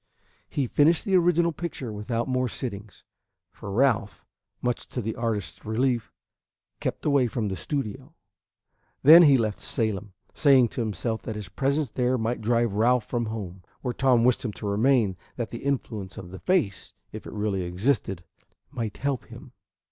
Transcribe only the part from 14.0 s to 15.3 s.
wished him to remain,